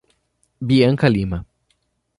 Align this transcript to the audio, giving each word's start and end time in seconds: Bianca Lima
Bianca 0.61 1.05
Lima 1.13 1.45